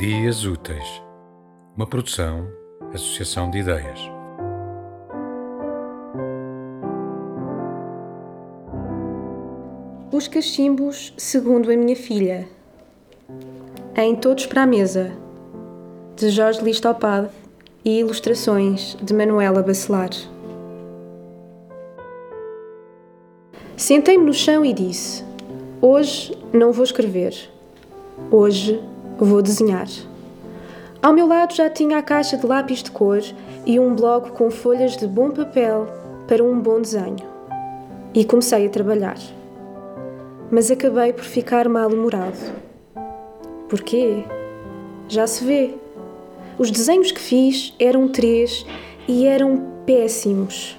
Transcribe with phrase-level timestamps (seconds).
[0.00, 1.02] Dias Úteis,
[1.76, 2.48] uma produção,
[2.94, 4.00] associação de ideias.
[10.10, 12.48] Os cachimbos, segundo a minha filha.
[13.94, 15.12] Em Todos para a Mesa,
[16.16, 17.28] de Jorge Listopade
[17.84, 20.08] e ilustrações de Manuela Bacelar.
[23.76, 25.22] Sentei-me no chão e disse:
[25.78, 27.34] Hoje não vou escrever.
[28.30, 28.82] Hoje
[29.26, 29.86] vou desenhar.
[31.02, 33.22] Ao meu lado já tinha a caixa de lápis de cor
[33.64, 35.86] e um bloco com folhas de bom papel
[36.28, 37.16] para um bom desenho.
[38.12, 39.18] E comecei a trabalhar.
[40.50, 42.36] Mas acabei por ficar mal-humorado.
[43.68, 44.24] Porquê?
[45.08, 45.74] Já se vê.
[46.58, 48.66] Os desenhos que fiz eram três
[49.08, 50.78] e eram péssimos.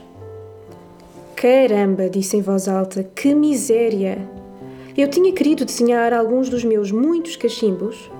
[1.35, 4.19] Caramba, disse em voz alta, que miséria!
[4.95, 8.11] Eu tinha querido desenhar alguns dos meus muitos cachimbos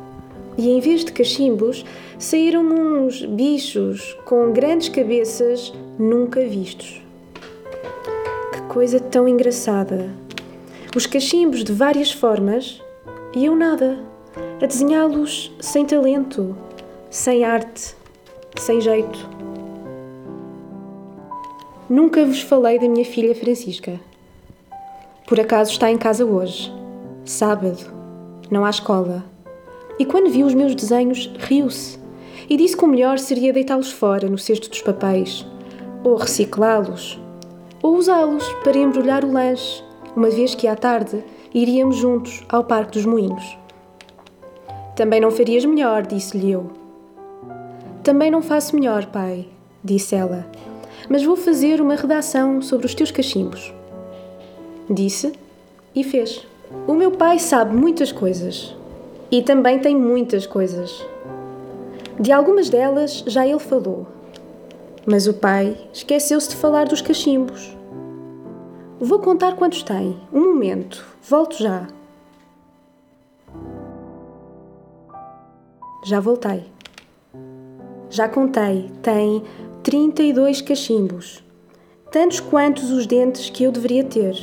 [0.58, 1.86] e em vez de cachimbos
[2.18, 7.02] saíram uns bichos com grandes cabeças nunca vistos.
[8.54, 10.10] Que coisa tão engraçada!
[10.96, 12.82] Os cachimbos de várias formas
[13.34, 14.00] e eu nada,
[14.62, 16.56] a desenhá-los sem talento,
[17.10, 17.96] sem arte,
[18.60, 19.30] sem jeito.
[21.90, 24.00] Nunca vos falei da minha filha Francisca.
[25.28, 26.74] Por acaso está em casa hoje,
[27.24, 27.90] sábado,
[28.50, 29.31] não há escola
[30.00, 32.00] e quando viu os meus desenhos, riu-se
[32.50, 35.46] e disse que o melhor seria deitá-los fora no cesto dos papéis,
[36.04, 37.20] ou reciclá-los,
[37.82, 39.84] ou usá-los para embrulhar o lanche,
[40.16, 43.58] uma vez que à tarde iríamos juntos ao Parque dos Moinhos.
[44.96, 46.70] Também não farias melhor, disse-lhe eu.
[48.04, 49.48] Também não faço melhor, pai,
[49.84, 50.46] disse ela,
[51.10, 53.74] mas vou fazer uma redação sobre os teus cachimbos.
[54.90, 55.32] Disse
[55.96, 56.46] e fez.
[56.88, 58.76] O meu pai sabe muitas coisas,
[59.32, 61.06] e também tem muitas coisas.
[62.20, 64.06] De algumas delas já ele falou,
[65.06, 67.76] mas o pai esqueceu-se de falar dos cachimbos.
[69.00, 70.20] Vou contar quantos tem.
[70.32, 71.88] Um momento, volto já.
[76.04, 76.66] Já voltei.
[78.10, 79.44] Já contei, tem
[79.82, 81.42] 32 cachimbos,
[82.12, 84.36] tantos quantos os dentes que eu deveria ter.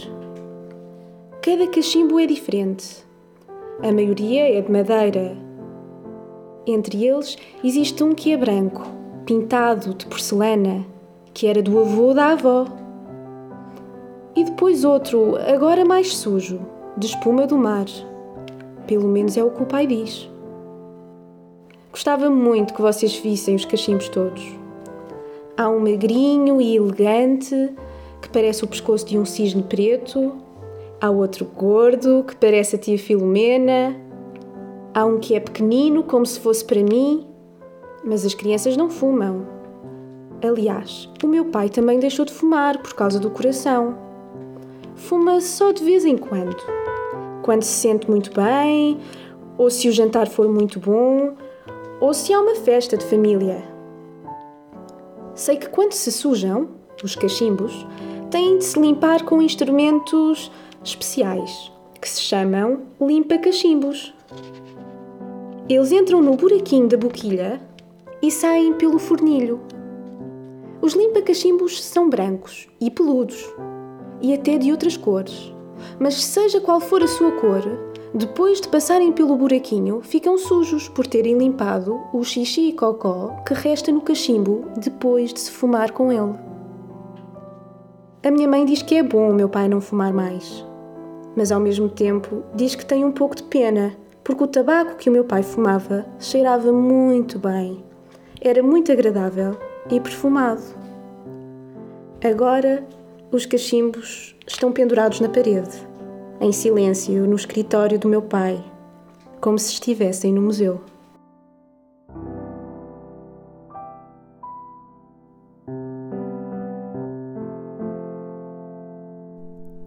[1.43, 3.08] Cada cachimbo é diferente
[3.83, 5.37] a maioria é de madeira.
[6.67, 8.83] Entre eles existe um que é branco,
[9.25, 10.85] pintado de porcelana,
[11.33, 12.67] que era do avô da avó.
[14.35, 16.61] E depois outro, agora mais sujo,
[16.97, 17.87] de espuma do mar.
[18.87, 20.29] Pelo menos é o que o pai diz.
[21.93, 24.45] Gostava muito que vocês vissem os cachimbos todos.
[25.57, 27.73] Há um magrinho e elegante
[28.21, 30.48] que parece o pescoço de um cisne preto
[31.01, 33.95] Há outro gordo, que parece a tia Filomena.
[34.93, 37.25] Há um que é pequenino, como se fosse para mim.
[38.05, 39.47] Mas as crianças não fumam.
[40.43, 43.97] Aliás, o meu pai também deixou de fumar por causa do coração.
[44.97, 46.57] Fuma só de vez em quando.
[47.43, 48.99] Quando se sente muito bem,
[49.57, 51.35] ou se o jantar for muito bom,
[52.01, 53.63] ou se há uma festa de família.
[55.33, 56.71] Sei que quando se sujam,
[57.05, 57.87] os cachimbos,
[58.31, 60.51] têm de se limpar com instrumentos
[60.83, 64.15] especiais que se chamam limpa-cachimbos.
[65.69, 67.61] Eles entram no buraquinho da boquilha
[68.23, 69.61] e saem pelo fornilho.
[70.81, 73.45] Os limpa-cachimbos são brancos e peludos
[74.21, 75.53] e até de outras cores,
[75.99, 77.63] mas seja qual for a sua cor,
[78.15, 83.53] depois de passarem pelo buraquinho, ficam sujos por terem limpado o xixi e cocó que
[83.53, 86.35] resta no cachimbo depois de se fumar com ele.
[88.25, 90.68] A minha mãe diz que é bom o meu pai não fumar mais
[91.39, 95.09] mas ao mesmo tempo diz que tem um pouco de pena, porque o tabaco que
[95.09, 97.85] o meu pai fumava cheirava muito bem.
[98.41, 99.57] Era muito agradável
[99.89, 100.65] e perfumado.
[102.25, 102.85] Agora,
[103.31, 105.81] os cachimbos estão pendurados na parede,
[106.41, 108.61] em silêncio no escritório do meu pai,
[109.41, 110.81] como se estivessem no museu.